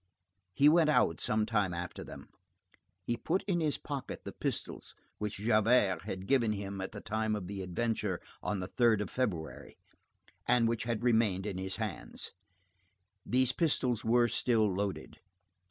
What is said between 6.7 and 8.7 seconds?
at the time of the adventure on the